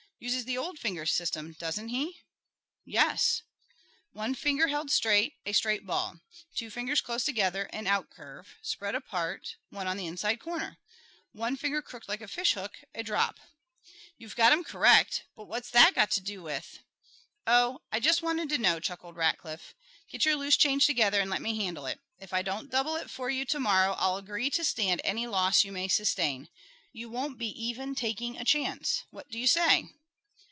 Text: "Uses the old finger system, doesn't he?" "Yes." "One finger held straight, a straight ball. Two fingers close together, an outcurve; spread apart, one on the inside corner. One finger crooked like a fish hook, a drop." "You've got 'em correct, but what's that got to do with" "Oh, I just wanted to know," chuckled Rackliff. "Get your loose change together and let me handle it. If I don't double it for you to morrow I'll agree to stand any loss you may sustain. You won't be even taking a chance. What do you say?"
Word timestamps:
"Uses 0.23 0.45
the 0.45 0.55
old 0.55 0.77
finger 0.77 1.07
system, 1.07 1.53
doesn't 1.57 1.87
he?" 1.89 2.21
"Yes." 2.85 3.41
"One 4.11 4.35
finger 4.35 4.67
held 4.67 4.91
straight, 4.91 5.33
a 5.47 5.51
straight 5.51 5.83
ball. 5.83 6.19
Two 6.53 6.69
fingers 6.69 7.01
close 7.01 7.23
together, 7.25 7.63
an 7.73 7.87
outcurve; 7.87 8.45
spread 8.61 8.93
apart, 8.93 9.55
one 9.71 9.87
on 9.87 9.97
the 9.97 10.05
inside 10.05 10.39
corner. 10.39 10.77
One 11.31 11.55
finger 11.57 11.81
crooked 11.81 12.07
like 12.07 12.21
a 12.21 12.27
fish 12.27 12.53
hook, 12.53 12.83
a 12.93 13.01
drop." 13.01 13.39
"You've 14.19 14.35
got 14.35 14.51
'em 14.51 14.63
correct, 14.63 15.23
but 15.35 15.45
what's 15.47 15.71
that 15.71 15.95
got 15.95 16.11
to 16.11 16.21
do 16.21 16.43
with" 16.43 16.77
"Oh, 17.47 17.81
I 17.91 17.99
just 17.99 18.21
wanted 18.21 18.47
to 18.49 18.59
know," 18.59 18.79
chuckled 18.79 19.15
Rackliff. 19.15 19.73
"Get 20.11 20.23
your 20.23 20.35
loose 20.35 20.55
change 20.55 20.85
together 20.85 21.19
and 21.19 21.31
let 21.31 21.41
me 21.41 21.57
handle 21.57 21.87
it. 21.87 21.99
If 22.19 22.31
I 22.31 22.43
don't 22.43 22.69
double 22.69 22.95
it 22.95 23.09
for 23.09 23.31
you 23.31 23.43
to 23.45 23.59
morrow 23.59 23.93
I'll 23.97 24.17
agree 24.17 24.51
to 24.51 24.63
stand 24.63 25.01
any 25.03 25.25
loss 25.25 25.63
you 25.63 25.71
may 25.71 25.87
sustain. 25.87 26.47
You 26.91 27.09
won't 27.09 27.39
be 27.39 27.47
even 27.47 27.95
taking 27.95 28.37
a 28.37 28.45
chance. 28.45 29.01
What 29.09 29.27
do 29.29 29.39
you 29.39 29.47
say?" 29.47 29.89